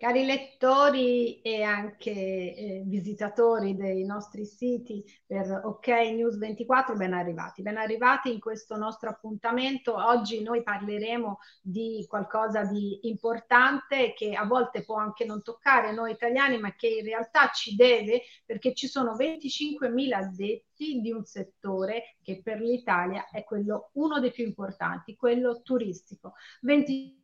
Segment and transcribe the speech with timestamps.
[0.00, 7.60] Cari lettori e anche eh, visitatori dei nostri siti per OK News 24, ben arrivati.
[7.60, 9.94] Ben arrivati in questo nostro appuntamento.
[9.94, 16.12] Oggi noi parleremo di qualcosa di importante che a volte può anche non toccare noi
[16.12, 22.16] italiani, ma che in realtà ci deve perché ci sono 25.000 addetti di un settore
[22.22, 26.32] che per l'Italia è quello uno dei più importanti, quello turistico.
[26.62, 27.19] 20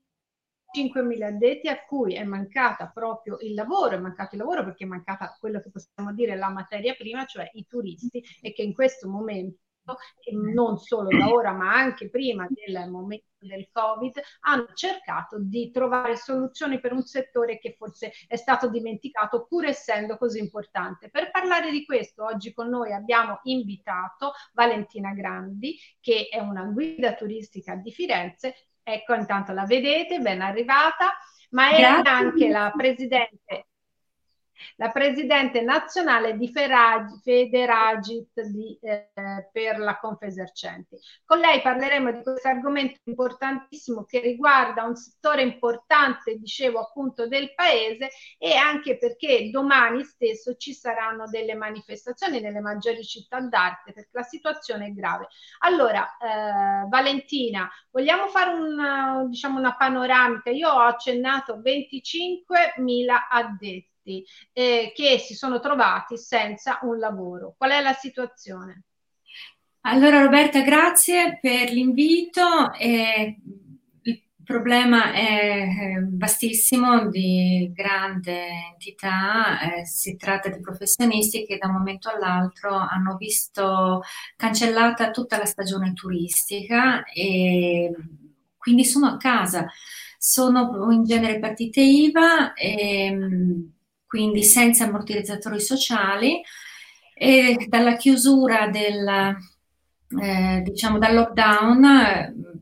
[0.73, 4.89] 5.000 addetti a cui è mancata proprio il lavoro, è mancato il lavoro perché è
[4.89, 9.09] mancata quello che possiamo dire la materia prima, cioè i turisti e che in questo
[9.09, 9.59] momento
[10.33, 16.17] non solo da ora ma anche prima del momento del Covid hanno cercato di trovare
[16.17, 21.11] soluzioni per un settore che forse è stato dimenticato pur essendo così importante.
[21.11, 27.15] Per parlare di questo oggi con noi abbiamo invitato Valentina Grandi che è una guida
[27.15, 28.55] turistica di Firenze
[28.89, 31.19] Ecco, intanto la vedete, ben arrivata,
[31.51, 33.67] ma è anche la presidente
[34.77, 39.11] la presidente nazionale di Federagit di, eh,
[39.53, 40.97] per la Confesercenti.
[41.25, 47.55] Con lei parleremo di questo argomento importantissimo che riguarda un settore importante, dicevo appunto, del
[47.55, 54.11] paese e anche perché domani stesso ci saranno delle manifestazioni nelle maggiori città d'arte perché
[54.13, 55.29] la situazione è grave.
[55.61, 60.51] Allora, eh, Valentina, vogliamo fare un, diciamo, una panoramica?
[60.51, 67.55] Io ho accennato 25.000 addetti addetti eh, che si sono trovati senza un lavoro.
[67.59, 68.85] Qual è la situazione?
[69.81, 72.73] Allora Roberta, grazie per l'invito.
[72.79, 73.37] Eh,
[74.03, 75.67] il problema è
[76.09, 83.17] vastissimo, di grande entità, eh, si tratta di professionisti che da un momento all'altro hanno
[83.17, 84.03] visto
[84.37, 87.93] cancellata tutta la stagione turistica e
[88.57, 89.67] quindi sono a casa.
[90.19, 93.75] Sono in genere partite IVA e
[94.17, 96.41] quindi senza ammortizzatori sociali,
[97.15, 99.37] e dalla chiusura del,
[100.23, 102.56] eh, diciamo, dal lockdown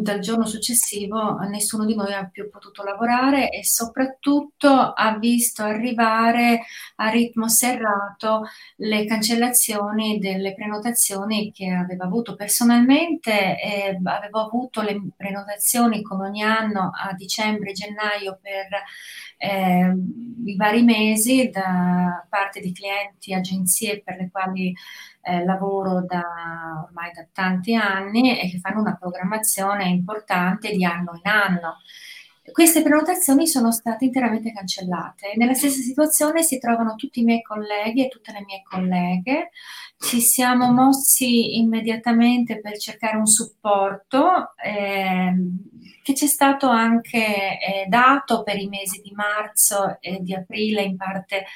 [0.00, 6.62] dal giorno successivo nessuno di noi ha più potuto lavorare e soprattutto ha visto arrivare
[6.96, 8.44] a ritmo serrato
[8.76, 13.60] le cancellazioni delle prenotazioni che aveva avuto personalmente.
[13.60, 18.82] Eh, avevo avuto le prenotazioni come ogni anno a dicembre, gennaio per
[19.38, 19.94] eh,
[20.44, 24.74] i vari mesi da parte di clienti, agenzie per le quali
[25.26, 26.22] eh, lavoro da
[26.84, 31.78] ormai da tanti anni e che fanno una programmazione importante di anno in anno.
[32.52, 35.32] Queste prenotazioni sono state interamente cancellate.
[35.34, 39.50] Nella stessa situazione si trovano tutti i miei colleghi e tutte le mie colleghe.
[39.98, 45.34] Ci siamo mossi immediatamente per cercare un supporto eh,
[46.04, 50.82] che ci è stato anche eh, dato per i mesi di marzo e di aprile,
[50.82, 51.46] in parte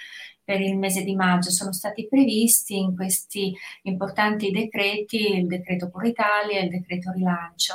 [0.51, 6.09] per il mese di maggio sono stati previsti in questi importanti decreti, il decreto Cura
[6.09, 7.75] Italia e il decreto rilancio.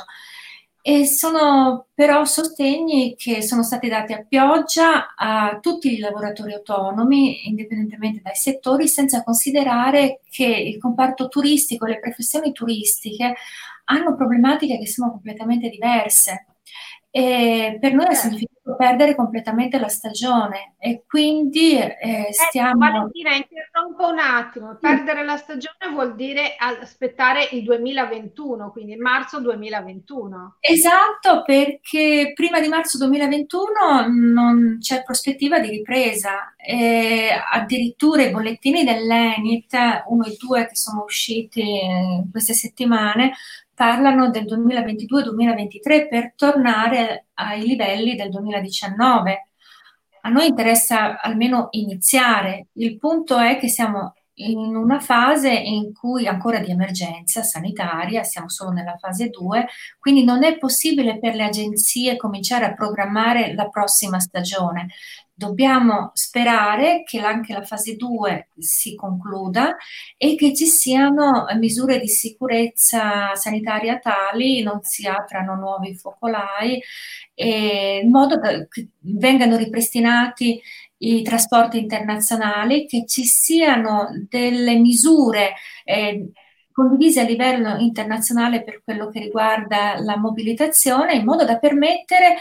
[0.82, 7.48] E sono però sostegni che sono stati dati a pioggia a tutti i lavoratori autonomi,
[7.48, 13.36] indipendentemente dai settori, senza considerare che il comparto turistico le professioni turistiche
[13.84, 16.55] hanno problematiche che sono completamente diverse.
[17.10, 18.36] E per noi ha certo.
[18.36, 22.84] significato perdere completamente la stagione e quindi eh, eh stiamo...
[22.84, 24.76] Eh, Valentina, interrompo un attimo.
[24.78, 30.56] Perdere la stagione vuol dire aspettare il 2021, quindi marzo 2021.
[30.60, 36.54] Esatto, perché prima di marzo 2021 non c'è prospettiva di ripresa.
[36.56, 39.74] E addirittura i bollettini dell'Enit,
[40.08, 43.32] uno e due che sono usciti in queste settimane,
[43.76, 49.48] parlano del 2022-2023 per tornare ai livelli del 2019.
[50.22, 52.68] A noi interessa almeno iniziare.
[52.72, 58.48] Il punto è che siamo in una fase in cui ancora di emergenza sanitaria, siamo
[58.48, 59.66] solo nella fase 2,
[59.98, 64.88] quindi non è possibile per le agenzie cominciare a programmare la prossima stagione
[65.38, 69.76] dobbiamo sperare che anche la fase 2 si concluda
[70.16, 76.82] e che ci siano misure di sicurezza sanitaria tali, non si aprano nuovi focolai,
[77.34, 80.58] in modo che vengano ripristinati
[80.98, 85.52] i trasporti internazionali, che ci siano delle misure
[85.84, 86.30] eh,
[86.72, 92.36] condivise a livello internazionale per quello che riguarda la mobilitazione, in modo da permettere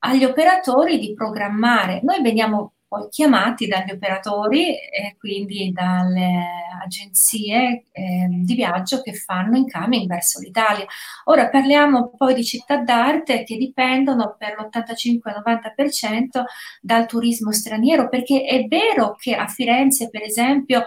[0.00, 2.00] agli operatori di programmare.
[2.02, 6.42] Noi veniamo poi chiamati dagli operatori e quindi dalle
[6.82, 10.84] agenzie eh, di viaggio che fanno incoming verso l'Italia.
[11.26, 16.42] Ora parliamo poi di città d'arte che dipendono per l'85-90%
[16.80, 20.86] dal turismo straniero, perché è vero che a Firenze, per esempio,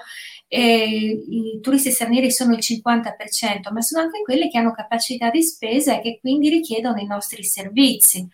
[0.50, 5.42] eh, i turisti stranieri sono il 50%, ma sono anche quelli che hanno capacità di
[5.42, 8.27] spesa e che quindi richiedono i nostri servizi.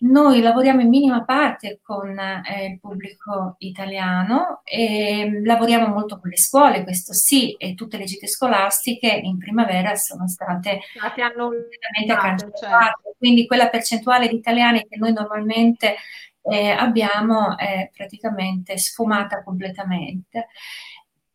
[0.00, 6.36] Noi lavoriamo in minima parte con eh, il pubblico italiano e lavoriamo molto con le
[6.36, 12.58] scuole, questo sì, e tutte le gite scolastiche in primavera sono state completamente cancellate.
[12.58, 13.14] Certo.
[13.18, 15.96] Quindi quella percentuale di italiani che noi normalmente
[16.42, 20.48] eh, abbiamo è praticamente sfumata completamente.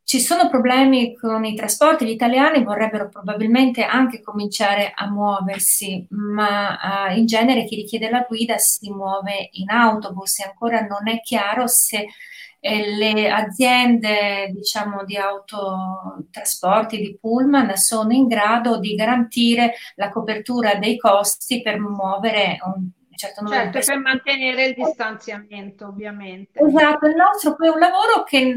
[0.06, 7.08] Ci sono problemi con i trasporti, gli italiani vorrebbero probabilmente anche cominciare a muoversi, ma
[7.10, 11.22] uh, in genere chi richiede la guida si muove in autobus e ancora non è
[11.22, 12.08] chiaro se
[12.60, 20.76] eh, le aziende diciamo, di autotrasporti, di pullman, sono in grado di garantire la copertura
[20.76, 26.60] dei costi per muovere un certo, certo per mantenere il distanziamento ovviamente.
[26.60, 28.56] Esatto, il nostro poi è un lavoro che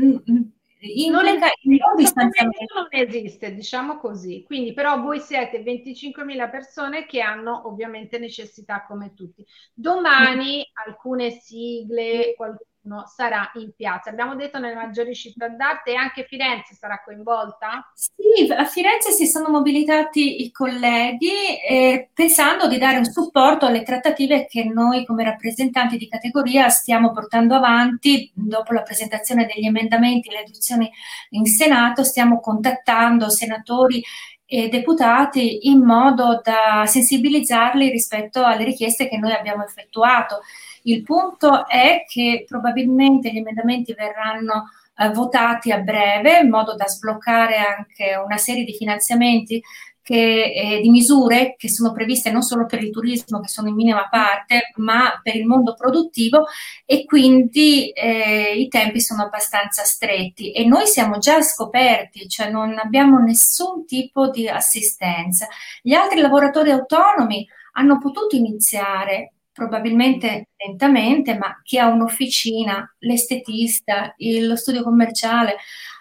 [0.81, 2.75] implica il non distanziamento.
[2.75, 4.44] Non esiste, diciamo così.
[4.44, 9.44] Quindi, però, voi siete 25.000 persone che hanno ovviamente necessità come tutti.
[9.73, 10.87] Domani mm.
[10.87, 12.69] alcune sigle, qualcuno
[13.06, 14.11] sarà in piazza.
[14.11, 17.91] Abbiamo detto nelle maggiori città d'arte e anche Firenze sarà coinvolta?
[17.94, 23.83] Sì, a Firenze si sono mobilitati i colleghi eh, pensando di dare un supporto alle
[23.83, 30.29] trattative che noi come rappresentanti di categoria stiamo portando avanti dopo la presentazione degli emendamenti
[30.29, 30.91] e le adozioni
[31.31, 34.03] in Senato, stiamo contattando senatori
[34.49, 40.41] e deputati in modo da sensibilizzarli rispetto alle richieste che noi abbiamo effettuato.
[40.87, 46.87] Il punto è che probabilmente gli emendamenti verranno eh, votati a breve in modo da
[46.87, 49.61] sbloccare anche una serie di finanziamenti
[50.00, 53.75] che, eh, di misure che sono previste non solo per il turismo, che sono in
[53.75, 56.44] minima parte, ma per il mondo produttivo
[56.85, 62.79] e quindi eh, i tempi sono abbastanza stretti e noi siamo già scoperti, cioè non
[62.79, 65.49] abbiamo nessun tipo di assistenza.
[65.83, 74.47] Gli altri lavoratori autonomi hanno potuto iniziare probabilmente lentamente, ma chi ha un'officina, l'estetista, il,
[74.47, 75.56] lo studio commerciale,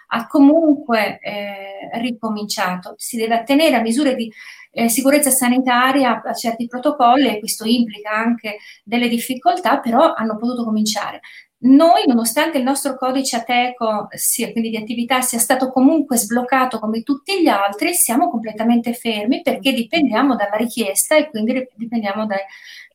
[0.08, 2.94] ha comunque eh, ricominciato.
[2.98, 4.30] Si deve attenere a misure di
[4.72, 10.64] eh, sicurezza sanitaria, a certi protocolli e questo implica anche delle difficoltà, però hanno potuto
[10.64, 11.20] cominciare.
[11.58, 17.02] Noi, nonostante il nostro codice ATECO, sia, quindi di attività, sia stato comunque sbloccato come
[17.02, 22.40] tutti gli altri, siamo completamente fermi perché dipendiamo dalla richiesta e quindi dipendiamo dai,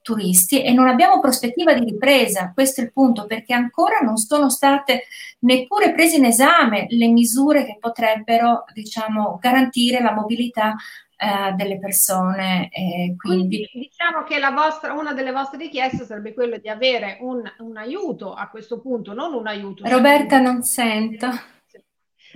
[0.01, 4.49] turisti e non abbiamo prospettiva di ripresa, questo è il punto, perché ancora non sono
[4.49, 5.03] state
[5.39, 10.75] neppure prese in esame le misure che potrebbero, diciamo, garantire la mobilità
[11.15, 12.69] eh, delle persone.
[12.69, 13.67] Eh, quindi...
[13.69, 13.89] quindi...
[13.89, 18.49] diciamo che vostra, una delle vostre richieste sarebbe quello di avere un, un aiuto a
[18.49, 19.87] questo punto, non un aiuto.
[19.87, 21.27] Roberta, non sento.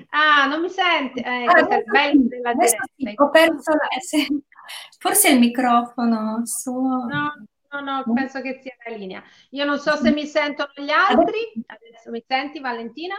[0.09, 1.19] Ah, non mi senti?
[1.19, 2.83] Eh, ah, è bello della diretta.
[2.95, 3.87] Sì, ho perso la...
[4.99, 7.05] Forse il microfono suo.
[7.05, 7.45] No,
[7.81, 9.23] No, no, penso che sia la linea.
[9.51, 11.39] Io non so se mi sentono gli altri.
[11.65, 13.15] Adesso mi senti, Valentina?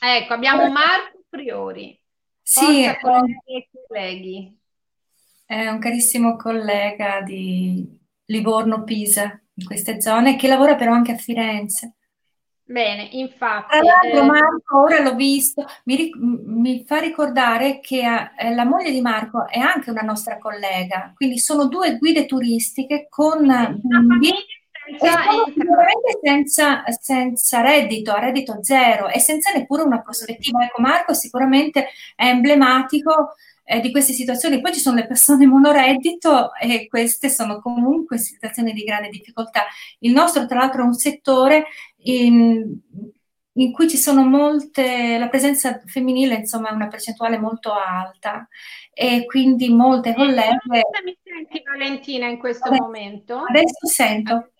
[0.00, 2.00] Ecco, abbiamo Marco Priori.
[2.40, 4.58] Sì, è, colleghi.
[5.44, 11.96] È un carissimo collega di Livorno-Pisa, in queste zone, che lavora però anche a Firenze.
[12.70, 13.70] Bene, infatti.
[13.70, 18.92] Tra l'altro, eh, Marco, ora l'ho visto, mi, mi fa ricordare che eh, la moglie
[18.92, 23.44] di Marco è anche una nostra collega, quindi sono due guide turistiche con
[23.80, 24.32] bimbi
[26.22, 30.62] senza, senza, reddito, a reddito zero e senza neppure una prospettiva.
[30.62, 33.34] Ecco, Marco sicuramente è emblematico
[33.64, 34.60] eh, di queste situazioni.
[34.60, 39.66] Poi ci sono le persone monoreddito e queste sono comunque situazioni di grande difficoltà.
[40.00, 41.66] Il nostro, tra l'altro, è un settore
[42.02, 42.78] in,
[43.52, 48.48] in cui ci sono molte, la presenza femminile insomma è una percentuale molto alta
[48.92, 50.58] e quindi molte colleghe...
[51.04, 53.44] Mi senti Valentina in questo adesso, momento?
[53.48, 54.50] Adesso sento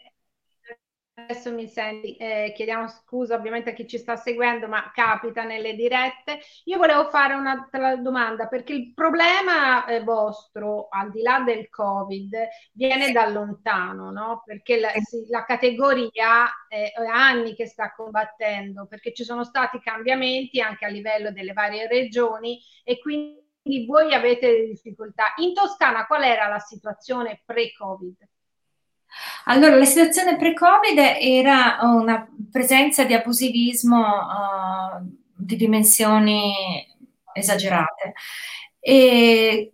[1.31, 5.75] adesso mi senti, eh, chiediamo scusa ovviamente a chi ci sta seguendo, ma capita nelle
[5.75, 6.41] dirette.
[6.65, 12.37] Io volevo fare un'altra domanda perché il problema eh, vostro, al di là del Covid,
[12.73, 14.43] viene da lontano, no?
[14.45, 14.91] Perché la,
[15.29, 20.89] la categoria eh, è anni che sta combattendo, perché ci sono stati cambiamenti anche a
[20.89, 25.35] livello delle varie regioni e quindi voi avete difficoltà.
[25.37, 28.17] In Toscana qual era la situazione pre-Covid?
[29.45, 36.53] Allora, la situazione pre-Covid era una presenza di abusivismo uh, di dimensioni
[37.33, 38.15] esagerate.
[38.79, 39.73] E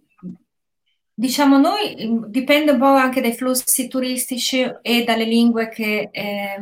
[1.19, 1.95] diciamo noi
[2.29, 6.59] dipende un po' anche dai flussi turistici e dalle lingue che, eh,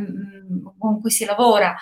[0.79, 1.75] con cui si lavora.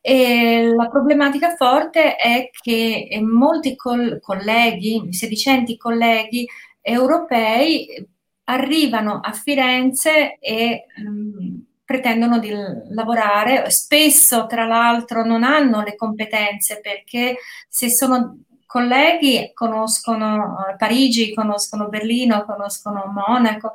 [0.00, 6.46] E la problematica forte è che molti col- colleghi, sedicenti colleghi
[6.80, 8.06] europei
[8.48, 12.52] arrivano a Firenze e mh, mm, pretendono di
[12.90, 17.36] lavorare, spesso tra l'altro non hanno le competenze perché
[17.68, 23.72] se sono colleghi conoscono eh, Parigi, conoscono Berlino, conoscono Monaco,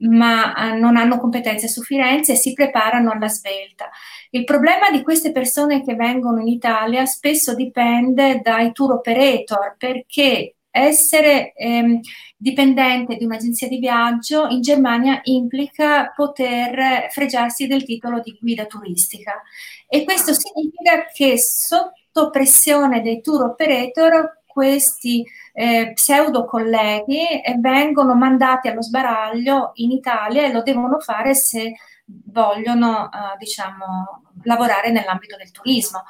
[0.00, 3.88] ma eh, non hanno competenze su Firenze e si preparano alla svelta.
[4.30, 10.57] Il problema di queste persone che vengono in Italia spesso dipende dai tour operator perché
[10.78, 12.00] essere ehm,
[12.36, 19.42] dipendente di un'agenzia di viaggio in Germania implica poter fregiarsi del titolo di guida turistica.
[19.88, 28.14] E questo significa che sotto pressione dei tour operator questi eh, pseudo colleghi eh, vengono
[28.14, 35.36] mandati allo sbaraglio in Italia e lo devono fare se vogliono eh, diciamo lavorare nell'ambito
[35.36, 36.02] del turismo.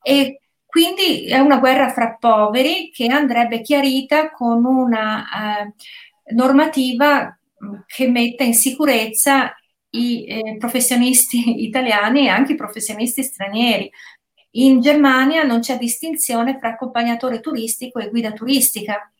[0.00, 5.72] E quindi è una guerra fra poveri che andrebbe chiarita con una eh,
[6.34, 7.34] normativa
[7.86, 9.54] che metta in sicurezza
[9.92, 13.90] i eh, professionisti italiani e anche i professionisti stranieri.
[14.52, 19.10] In Germania non c'è distinzione fra accompagnatore turistico e guida turistica.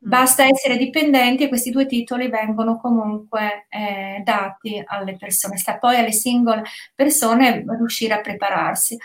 [0.00, 5.56] Basta essere dipendenti e questi due titoli vengono comunque eh, dati alle persone.
[5.56, 6.64] Sta poi alle singole
[6.96, 8.96] persone riuscire a prepararsi.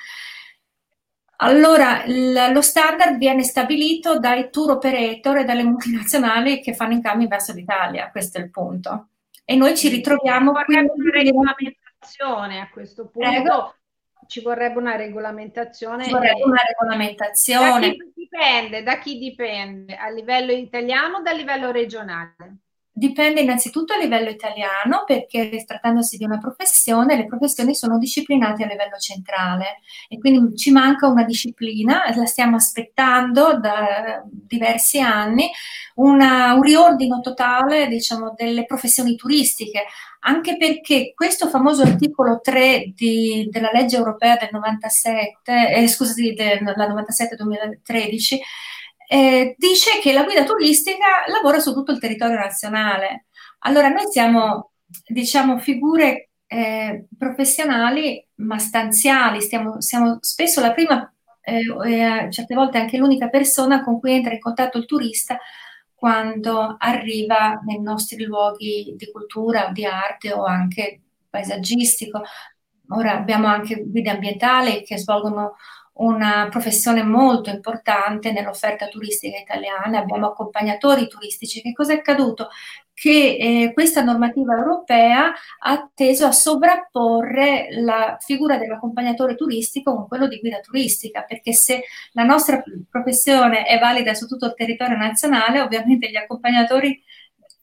[1.38, 7.28] Allora, l- lo standard viene stabilito dai tour operator e dalle multinazionali che fanno incambi
[7.28, 9.10] verso l'Italia, questo è il punto.
[9.44, 10.76] E noi ci ritroviamo qui.
[10.76, 13.30] Una regolamentazione a questo punto.
[13.30, 13.76] Prego.
[14.26, 16.06] Ci vorrebbe una regolamentazione.
[16.06, 17.80] Ci vorrebbe una regolamentazione.
[17.90, 18.84] Da chi dipende?
[18.84, 19.96] Da chi dipende?
[19.96, 22.58] A livello italiano o a livello regionale?
[22.96, 28.68] Dipende innanzitutto a livello italiano perché trattandosi di una professione, le professioni sono disciplinate a
[28.68, 35.50] livello centrale e quindi ci manca una disciplina, la stiamo aspettando da diversi anni,
[35.96, 39.86] una, un riordino totale diciamo, delle professioni turistiche,
[40.20, 46.88] anche perché questo famoso articolo 3 di, della legge europea del 97, eh, scusate, della
[46.88, 48.38] 97-2013,
[49.14, 53.26] eh, dice che la guida turistica lavora su tutto il territorio nazionale.
[53.60, 54.72] Allora noi siamo,
[55.06, 62.98] diciamo, figure eh, professionali ma stanziali, stiamo, siamo spesso la prima, eh, certe volte anche
[62.98, 65.38] l'unica persona con cui entra in contatto il turista
[65.94, 72.24] quando arriva nei nostri luoghi di cultura, di arte o anche paesaggistico.
[72.90, 75.54] Ora abbiamo anche guide ambientali che svolgono
[75.96, 81.62] una professione molto importante nell'offerta turistica italiana, abbiamo accompagnatori turistici.
[81.62, 82.50] Che cosa è accaduto?
[82.94, 90.28] Che eh, questa normativa europea ha teso a sovrapporre la figura dell'accompagnatore turistico con quello
[90.28, 91.84] di guida turistica, perché se
[92.14, 97.02] la nostra professione è valida su tutto il territorio nazionale, ovviamente gli accompagnatori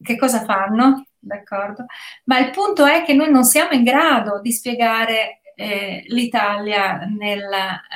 [0.02, 1.06] che cosa fanno?
[1.18, 1.84] D'accordo?
[2.24, 7.46] Ma il punto è che noi non siamo in grado di spiegare eh, l'Italia nel,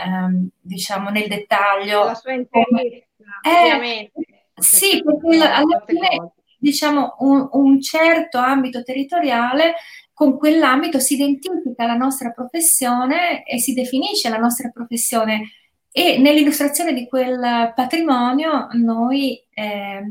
[0.05, 2.05] ehm, diciamo, nel dettaglio.
[2.05, 3.07] La sua intervista,
[3.43, 4.13] eh, ovviamente.
[4.57, 9.75] Sì, perché alla fine diciamo un, un certo ambito territoriale
[10.13, 15.51] con quell'ambito si identifica la nostra professione e si definisce la nostra professione
[15.91, 20.03] e nell'illustrazione di quel patrimonio noi eh,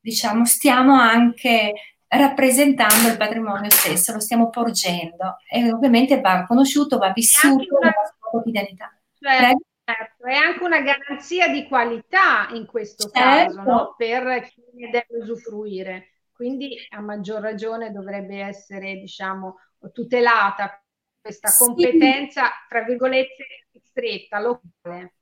[0.00, 1.72] diciamo stiamo anche
[2.18, 8.30] rappresentando il patrimonio stesso, lo stiamo porgendo e ovviamente va conosciuto, va vissuto nella sua
[8.30, 8.94] quotidianità.
[9.18, 13.54] Certo, certo, è anche una garanzia di qualità in questo certo.
[13.54, 13.94] caso no?
[13.96, 16.08] per chi ne deve usufruire.
[16.32, 19.58] Quindi a maggior ragione dovrebbe essere, diciamo,
[19.92, 20.82] tutelata
[21.20, 22.50] questa competenza, sì.
[22.68, 23.46] tra virgolette,
[23.80, 25.14] stretta, locale.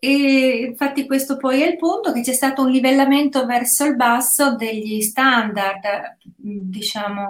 [0.00, 4.54] E infatti questo poi è il punto che c'è stato un livellamento verso il basso
[4.54, 7.26] degli standard, diciamo,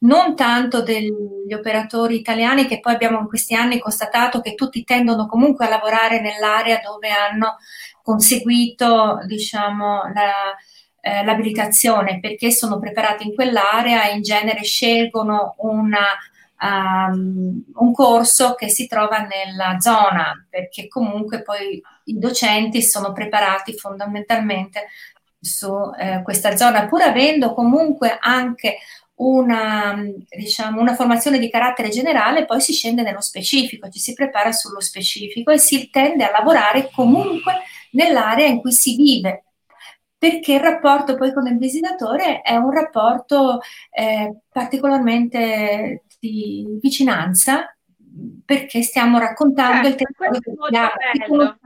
[0.00, 5.26] non tanto degli operatori italiani che poi abbiamo in questi anni constatato che tutti tendono
[5.26, 7.56] comunque a lavorare nell'area dove hanno
[8.02, 10.54] conseguito, diciamo, la,
[11.00, 16.06] eh, l'abilitazione perché sono preparati in quell'area e in genere scelgono una
[16.60, 23.76] um, un corso che si trova nella zona, perché comunque poi i docenti sono preparati
[23.76, 24.88] fondamentalmente
[25.40, 28.78] su eh, questa zona, pur avendo comunque anche
[29.18, 29.96] una,
[30.28, 34.80] diciamo, una formazione di carattere generale, poi si scende nello specifico, ci si prepara sullo
[34.80, 37.54] specifico e si tende a lavorare comunque
[37.92, 39.44] nell'area in cui si vive,
[40.16, 43.60] perché il rapporto poi con il visitatore è un rapporto
[43.90, 47.76] eh, particolarmente di vicinanza,
[48.44, 50.78] perché stiamo raccontando certo, il territorio che
[51.20, 51.58] abbiamo.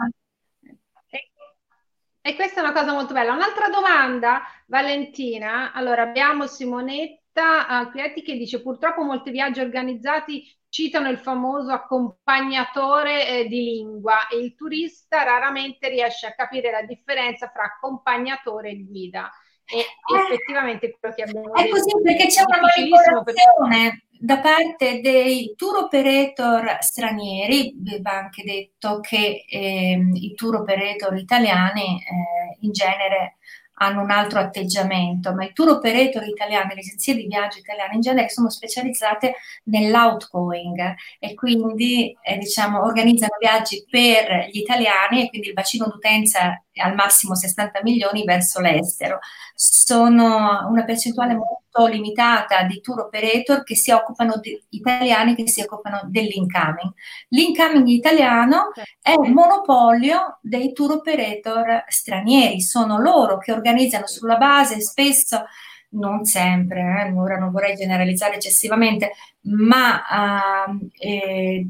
[2.24, 3.32] E questa è una cosa molto bella.
[3.32, 5.72] Un'altra domanda, Valentina.
[5.72, 13.46] Allora, abbiamo Simonetta Alpietti che dice purtroppo molti viaggi organizzati citano il famoso accompagnatore eh,
[13.46, 19.30] di lingua e il turista raramente riesce a capire la differenza fra accompagnatore e guida.
[19.66, 19.84] E eh,
[20.18, 21.76] effettivamente quello che abbiamo è detto.
[21.76, 29.44] Così perché c'è una manipolazione da parte dei tour operator stranieri, va anche detto che
[29.48, 33.38] eh, i tour operator italiani eh, in genere
[33.82, 38.00] hanno un altro atteggiamento, ma i tour operator italiani, le agenzie di viaggio italiane in
[38.00, 39.34] genere sono specializzate
[39.64, 46.62] nell'outgoing e quindi eh, diciamo, organizzano viaggi per gli italiani e quindi il bacino d'utenza
[46.70, 49.18] è al massimo 60 milioni verso l'estero.
[49.54, 55.60] Sono una percentuale molto limitata di tour operator che si occupano di italiani che si
[55.62, 56.92] occupano dell'incoming.
[57.28, 64.80] L'incoming italiano è un monopolio dei tour operator stranieri, sono loro che organizzano sulla base
[64.80, 65.44] spesso
[65.92, 71.66] non sempre, eh, ora non vorrei generalizzare eccessivamente, ma uh, eh,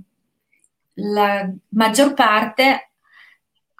[0.95, 2.92] la maggior parte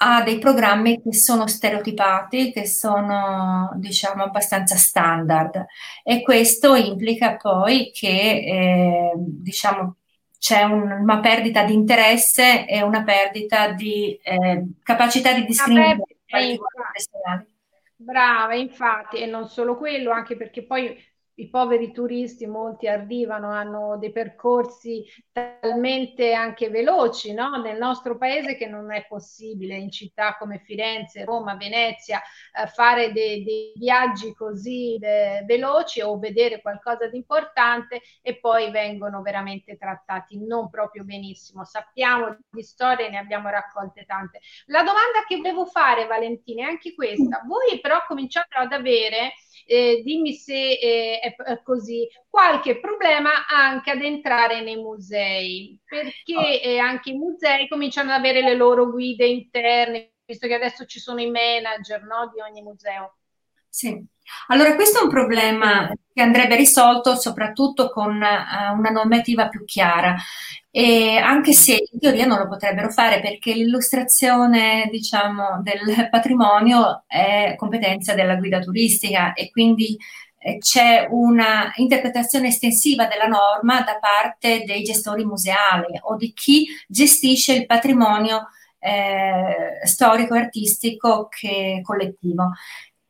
[0.05, 5.65] ha dei programmi che sono stereotipati, che sono diciamo abbastanza standard
[6.03, 9.97] e questo implica poi che eh, diciamo
[10.37, 15.99] c'è un, una perdita di interesse e una perdita di eh, capacità di discriminare.
[17.95, 20.97] Brava, infatti, e non solo quello, anche perché poi
[21.37, 27.57] i poveri turisti, molti arrivano, hanno dei percorsi talmente anche veloci no?
[27.57, 33.13] nel nostro paese che non è possibile in città come Firenze, Roma, Venezia eh, fare
[33.13, 39.77] dei, dei, viaggi così eh, veloci o vedere qualcosa di importante e poi vengono veramente
[39.77, 41.65] trattati non proprio benissimo.
[41.65, 44.41] Sappiamo di storie, ne abbiamo raccolte tante.
[44.67, 47.43] La domanda che volevo fare, Valentina, è anche questa.
[47.47, 49.33] Voi però cominciate ad avere
[49.67, 56.79] eh, dimmi se eh, è, così, qualche problema anche ad entrare nei musei, perché eh,
[56.79, 61.21] anche i musei cominciano ad avere le loro guide interne, visto che adesso ci sono
[61.21, 63.17] i manager no, di ogni museo.
[63.69, 64.05] Sì,
[64.49, 70.15] allora questo è un problema che andrebbe risolto soprattutto con uh, una normativa più chiara
[70.71, 77.55] e anche se in teoria non lo potrebbero fare perché l'illustrazione diciamo, del patrimonio è
[77.57, 79.99] competenza della guida turistica e quindi
[80.39, 86.67] eh, c'è una interpretazione estensiva della norma da parte dei gestori museali o di chi
[86.89, 92.51] gestisce il patrimonio eh, storico e artistico che collettivo.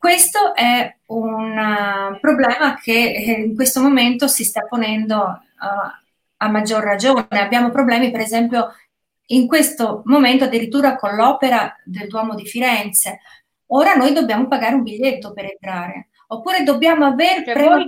[0.03, 5.91] Questo è un uh, problema che eh, in questo momento si sta ponendo uh,
[6.35, 7.25] a maggior ragione.
[7.29, 8.73] Abbiamo problemi, per esempio,
[9.27, 13.21] in questo momento addirittura con l'opera del Duomo di Firenze.
[13.67, 17.87] Ora noi dobbiamo pagare un biglietto per entrare, oppure dobbiamo aver cioè, prenotato...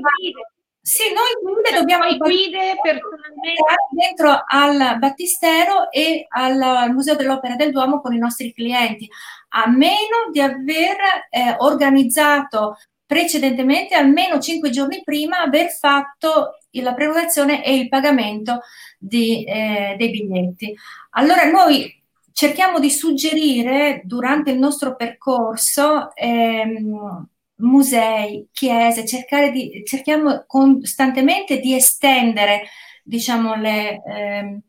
[0.87, 7.71] Sì, noi guide cioè, dobbiamo guide personalmente dentro al Battistero e al Museo dell'Opera del
[7.71, 9.09] Duomo con i nostri clienti,
[9.49, 10.95] a meno di aver
[11.31, 18.59] eh, organizzato precedentemente, almeno cinque giorni prima, aver fatto la prenotazione e il pagamento
[18.99, 20.71] di, eh, dei biglietti.
[21.13, 21.99] Allora noi
[22.31, 29.03] cerchiamo di suggerire durante il nostro percorso ehm, musei, chiese,
[29.51, 32.63] di, cerchiamo costantemente di estendere
[33.03, 34.61] diciamo, le, ehm,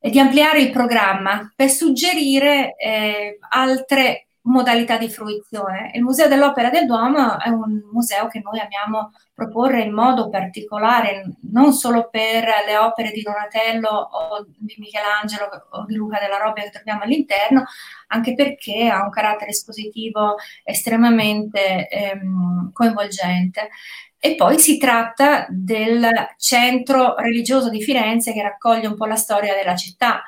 [0.00, 5.90] di ampliare il programma per suggerire eh, altre modalità di fruizione.
[5.94, 11.36] Il Museo dell'Opera del Duomo è un museo che noi amiamo proporre in modo particolare,
[11.50, 16.64] non solo per le opere di Donatello o di Michelangelo o di Luca della Robbia
[16.64, 17.64] che troviamo all'interno,
[18.08, 23.68] anche perché ha un carattere espositivo estremamente ehm, coinvolgente.
[24.18, 29.54] E poi si tratta del centro religioso di Firenze che raccoglie un po' la storia
[29.54, 30.22] della città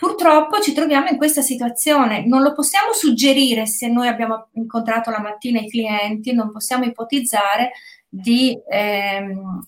[0.00, 5.20] Purtroppo ci troviamo in questa situazione, non lo possiamo suggerire se noi abbiamo incontrato la
[5.20, 7.72] mattina i clienti, non possiamo ipotizzare
[8.08, 9.60] di ehm,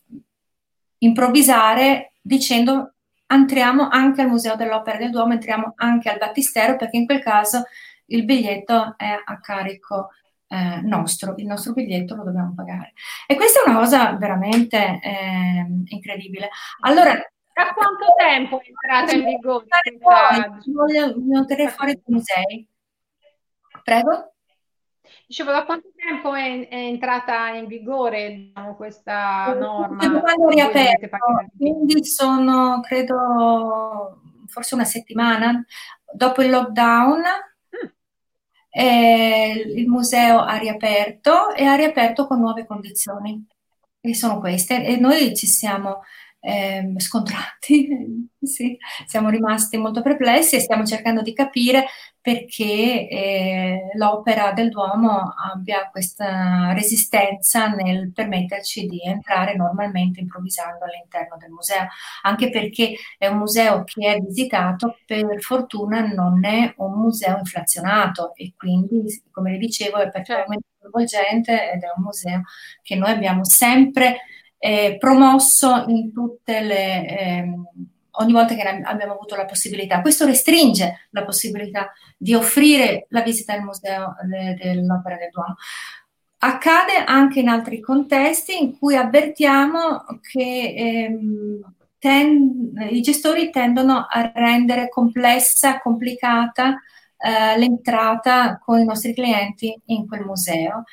[0.96, 2.94] improvvisare dicendo
[3.26, 7.64] entriamo anche al Museo dell'Opera del Duomo, entriamo anche al Battistero perché in quel caso
[8.06, 10.12] il biglietto è a carico
[10.48, 12.94] eh, nostro, il nostro biglietto lo dobbiamo pagare.
[13.26, 16.48] E questa è una cosa veramente eh, incredibile.
[16.80, 17.22] Allora,
[17.54, 19.66] da quanto tempo è entrata in vigore?
[20.66, 22.68] Voglio, voglio tenere fuori i musei.
[23.82, 24.32] Prego?
[25.26, 30.20] Dicevo, da quanto tempo è, è entrata in vigore diciamo, questa norma?
[30.20, 31.18] Quando è riaperto,
[31.56, 35.64] quindi sono, credo, forse una settimana
[36.12, 37.22] dopo il lockdown
[38.74, 43.46] eh, il museo ha riaperto e ha riaperto con nuove condizioni,
[44.00, 46.02] che sono queste, e noi ci siamo
[46.44, 48.76] eh, scontrati, sì,
[49.06, 51.86] siamo rimasti molto perplessi e stiamo cercando di capire
[52.20, 61.36] perché eh, l'opera del Duomo abbia questa resistenza nel permetterci di entrare normalmente improvvisando all'interno
[61.36, 61.86] del museo,
[62.22, 68.34] anche perché è un museo che è visitato, per fortuna non è un museo inflazionato
[68.34, 72.42] e quindi, come vi dicevo, è perfettamente coinvolgente ed è un museo
[72.82, 74.18] che noi abbiamo sempre
[74.64, 77.08] eh, promosso in tutte le...
[77.08, 77.54] Eh,
[78.16, 80.00] ogni volta che abbiamo avuto la possibilità.
[80.02, 85.56] Questo restringe la possibilità di offrire la visita al museo dell'opera del Duomo.
[86.38, 94.30] Accade anche in altri contesti in cui avvertiamo che ehm, ten, i gestori tendono a
[94.32, 96.80] rendere complessa, complicata
[97.16, 100.84] eh, l'entrata con i nostri clienti in quel museo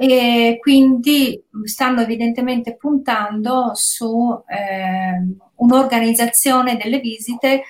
[0.00, 7.64] e quindi stanno evidentemente puntando su eh, un'organizzazione delle visite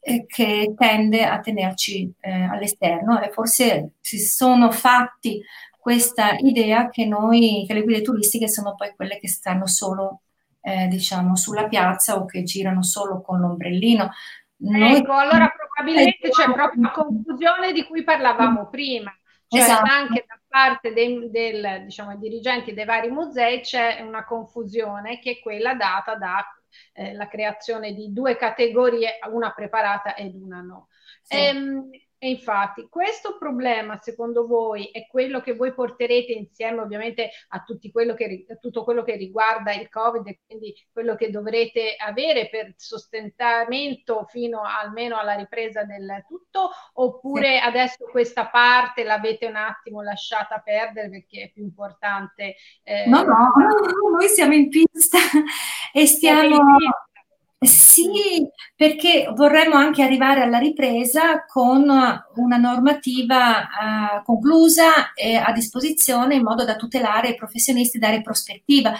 [0.00, 3.20] eh, che tende a tenerci eh, all'esterno.
[3.20, 5.40] E forse si sono fatti
[5.78, 10.22] questa idea che noi, che le guide turistiche sono poi quelle che stanno solo
[10.62, 14.10] eh, diciamo sulla piazza o che girano solo con l'ombrellino.
[14.56, 19.14] Noi ecco, allora probabilmente c'è proprio la confusione di cui parlavamo prima
[19.52, 19.90] cioè esatto.
[19.90, 25.40] anche da parte dei del, diciamo, dirigenti dei vari musei c'è una confusione che è
[25.40, 26.46] quella data dalla
[26.94, 30.88] eh, creazione di due categorie, una preparata ed una no.
[31.20, 31.36] Sì.
[31.36, 31.90] Ehm,
[32.24, 38.14] e infatti questo problema, secondo voi, è quello che voi porterete insieme ovviamente a, quello
[38.14, 42.74] che, a, tutto quello che riguarda il Covid e quindi quello che dovrete avere per
[42.76, 47.66] sostentamento fino almeno alla ripresa del tutto, oppure sì.
[47.66, 52.54] adesso questa parte l'avete un attimo lasciata perdere perché è più importante?
[52.84, 53.50] Eh, no, no,
[54.16, 55.18] noi siamo in pista
[55.92, 56.54] e stiamo...
[56.54, 57.10] Sì,
[58.74, 66.42] perché vorremmo anche arrivare alla ripresa con una normativa uh, conclusa e a disposizione in
[66.42, 68.92] modo da tutelare i professionisti e dare prospettiva.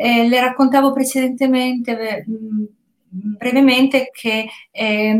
[0.00, 5.18] Eh, le raccontavo precedentemente, mh, mm, brevemente, che eh,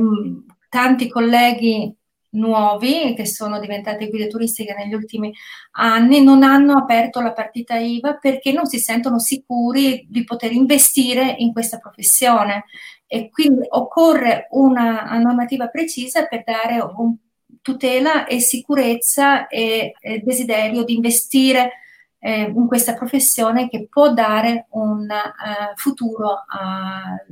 [0.69, 1.93] tanti colleghi
[2.31, 5.33] nuovi che sono diventate guide turistiche negli ultimi
[5.73, 11.35] anni non hanno aperto la partita IVA perché non si sentono sicuri di poter investire
[11.39, 12.65] in questa professione.
[13.07, 17.17] E quindi occorre una normativa precisa per dare un,
[17.63, 21.73] tutela e sicurezza e, e desiderio di investire
[22.19, 27.25] eh, in questa professione che può dare un uh, futuro al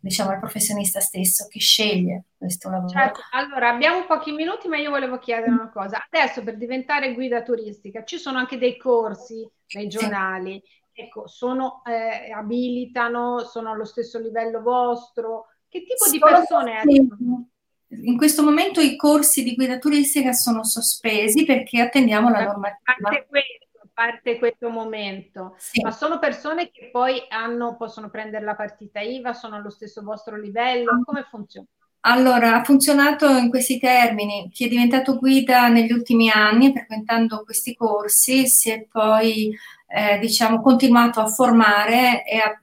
[0.00, 2.88] diciamo, al professionista stesso che sceglie questo lavoro.
[2.88, 3.20] Certo.
[3.32, 6.04] Allora, abbiamo pochi minuti, ma io volevo chiedere una cosa.
[6.08, 10.60] Adesso per diventare guida turistica ci sono anche dei corsi regionali.
[10.64, 10.78] Sì.
[11.02, 15.46] Ecco, sono, eh, abilitano, sono allo stesso livello vostro?
[15.68, 17.48] Che tipo sono di persone arrivano?
[17.92, 22.94] In questo momento i corsi di guida turistica sono sospesi perché attendiamo la normativa.
[23.02, 23.66] Anche questo
[24.00, 25.82] parte questo momento, sì.
[25.82, 30.38] ma sono persone che poi hanno, possono prendere la partita IVA, sono allo stesso vostro
[30.38, 31.02] livello, ah.
[31.04, 31.66] come funziona?
[32.04, 34.48] Allora, ha funzionato in questi termini.
[34.50, 39.54] Chi è diventato guida negli ultimi anni, frequentando questi corsi, si è poi,
[39.86, 42.58] eh, diciamo, continuato a formare e a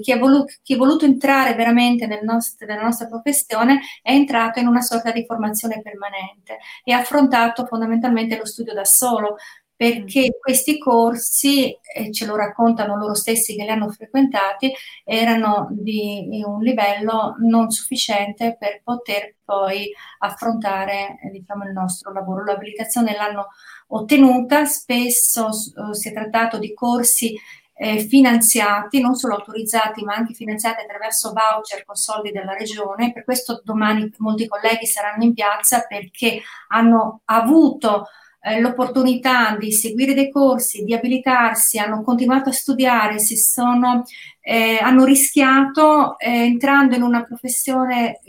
[0.00, 4.58] chi è, voluto, chi è voluto entrare veramente nel nostro, nella nostra professione è entrato
[4.60, 9.36] in una sorta di formazione permanente e ha affrontato fondamentalmente lo studio da solo,
[9.76, 10.40] perché mm.
[10.40, 14.72] questi corsi, e ce lo raccontano loro stessi che li hanno frequentati,
[15.04, 22.44] erano di un livello non sufficiente per poter poi affrontare diciamo, il nostro lavoro.
[22.44, 23.48] L'abilitazione l'hanno
[23.88, 27.36] ottenuta, spesso uh, si è trattato di corsi
[27.76, 33.12] eh, finanziati, non solo autorizzati, ma anche finanziati attraverso voucher con soldi della regione.
[33.12, 38.06] Per questo domani molti colleghi saranno in piazza perché hanno avuto
[38.44, 44.04] eh, l'opportunità di seguire dei corsi, di abilitarsi, hanno continuato a studiare, si sono,
[44.40, 48.20] eh, hanno rischiato eh, entrando in una professione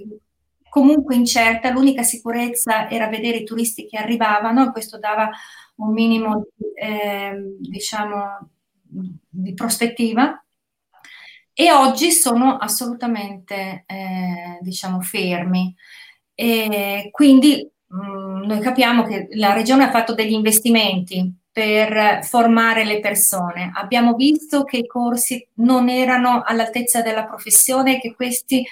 [0.70, 5.30] comunque incerta, l'unica sicurezza era vedere i turisti che arrivavano e questo dava
[5.76, 8.50] un minimo eh, diciamo,
[9.30, 10.42] di prospettiva
[11.54, 15.74] e oggi sono assolutamente eh, diciamo, fermi.
[16.34, 22.84] E quindi mh, mm, noi capiamo che la regione ha fatto degli investimenti per formare
[22.84, 23.72] le persone.
[23.74, 28.66] Abbiamo visto che i corsi non erano all'altezza della professione, che questi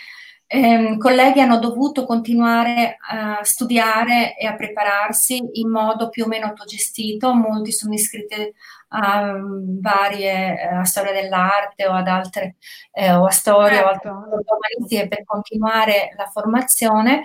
[0.47, 6.47] ehm, colleghi hanno dovuto continuare a studiare e a prepararsi in modo più o meno
[6.47, 7.34] autogestito.
[7.34, 8.54] Molti sono iscritti
[8.95, 9.34] a
[9.80, 12.58] varie eh, a storia dell'arte o ad altre
[12.91, 14.10] eh, o a storia certo.
[14.10, 14.26] o
[14.82, 17.23] altre per continuare la formazione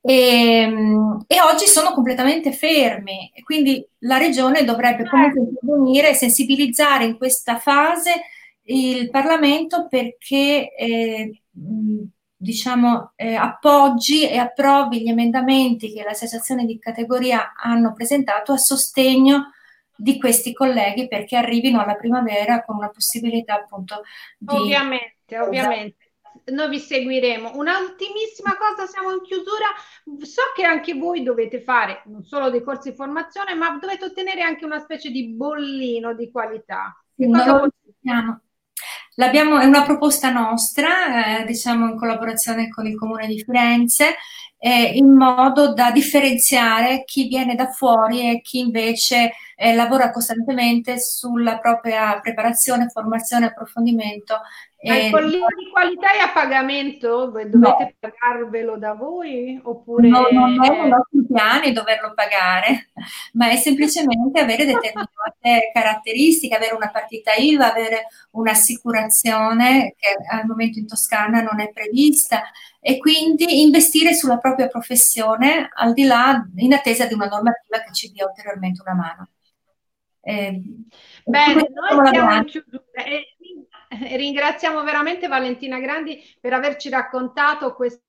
[0.00, 3.30] e, ehm, e, oggi sono completamente fermi.
[3.44, 5.50] Quindi la regione dovrebbe comunque certo.
[5.50, 8.22] intervenire e sensibilizzare in questa fase
[8.64, 11.42] il Parlamento perché eh,
[12.36, 18.56] diciamo, eh, appoggi e approvi gli emendamenti che le associazioni di categoria hanno presentato a
[18.56, 19.52] sostegno
[19.94, 24.02] di questi colleghi perché arrivino alla primavera con una possibilità appunto
[24.38, 24.54] di...
[24.56, 25.99] Ovviamente, ovviamente.
[26.50, 27.52] Noi vi seguiremo.
[27.54, 29.66] Un'ultimissima cosa, siamo in chiusura.
[30.22, 34.42] So che anche voi dovete fare non solo dei corsi di formazione, ma dovete ottenere
[34.42, 36.96] anche una specie di bollino di qualità.
[37.14, 38.40] Che dire?
[39.14, 44.14] L'abbiamo, è una proposta nostra, eh, diciamo in collaborazione con il Comune di Firenze,
[44.56, 50.98] eh, in modo da differenziare chi viene da fuori e chi invece eh, lavora costantemente
[51.00, 54.40] sulla propria preparazione, formazione, approfondimento
[54.82, 57.26] ma il collino di qualità è a pagamento?
[57.26, 57.76] Dovete no.
[57.98, 59.60] pagarvelo da voi?
[59.62, 60.08] Oppure...
[60.08, 62.88] No, non è nei nostri piani doverlo pagare,
[63.34, 70.78] ma è semplicemente avere determinate caratteristiche, avere una partita IVA, avere un'assicurazione che al momento
[70.78, 72.44] in Toscana non è prevista
[72.80, 77.92] e quindi investire sulla propria professione al di là, in attesa di una normativa che
[77.92, 79.28] ci dia ulteriormente una mano.
[80.22, 80.62] Eh,
[81.24, 82.82] Bene, noi siamo in chiusura.
[84.16, 88.00] ringraziamo veramente Valentina Grandi per averci raccontato questa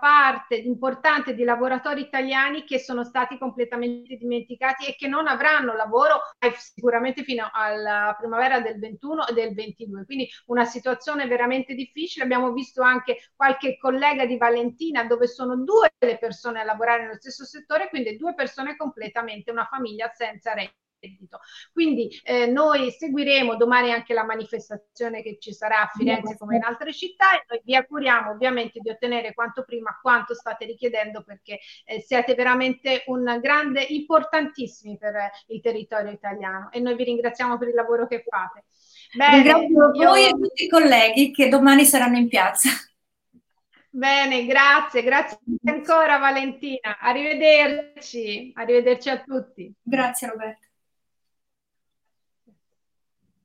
[0.00, 6.20] parte importante di lavoratori italiani che sono stati completamente dimenticati e che non avranno lavoro
[6.56, 10.04] sicuramente fino alla primavera del 21 e del 22.
[10.04, 12.24] Quindi una situazione veramente difficile.
[12.24, 17.16] Abbiamo visto anche qualche collega di Valentina dove sono due le persone a lavorare nello
[17.16, 20.87] stesso settore, quindi due persone completamente, una famiglia senza reddito.
[21.72, 26.64] Quindi eh, noi seguiremo domani anche la manifestazione che ci sarà a Firenze come in
[26.64, 31.60] altre città e noi vi auguriamo ovviamente di ottenere quanto prima quanto state richiedendo perché
[31.84, 35.14] eh, siete veramente un grande, importantissimi per
[35.46, 38.64] il territorio italiano e noi vi ringraziamo per il lavoro che fate.
[39.16, 40.08] Bene, Ringrazio io...
[40.08, 42.70] voi e tutti i colleghi che domani saranno in piazza.
[43.90, 46.98] Bene, grazie, grazie ancora Valentina.
[47.00, 49.72] Arrivederci, arrivederci a tutti.
[49.82, 50.67] Grazie Roberta.